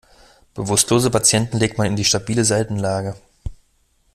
[0.55, 3.13] Bewusstlose Patienten legt man in die stabile Seitenlage.